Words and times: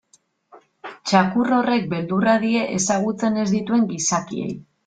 Txakur 1.09 1.53
horrek 1.59 1.85
beldurra 1.93 2.35
die 2.47 2.65
ezagutzen 2.79 3.41
ez 3.43 3.47
dituen 3.55 3.89
gizakiei. 3.93 4.53